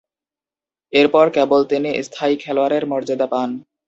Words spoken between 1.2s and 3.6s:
কেবল তিনি স্থায়ী খেলোয়াড়ের মর্যাদা পান।